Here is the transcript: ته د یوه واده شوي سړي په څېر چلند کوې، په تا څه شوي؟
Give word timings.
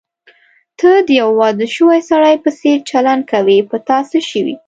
ته 0.79 0.89
د 1.07 1.09
یوه 1.19 1.33
واده 1.41 1.67
شوي 1.75 1.99
سړي 2.09 2.35
په 2.43 2.49
څېر 2.59 2.77
چلند 2.91 3.23
کوې، 3.31 3.57
په 3.69 3.77
تا 3.87 3.97
څه 4.09 4.19
شوي؟ 4.29 4.55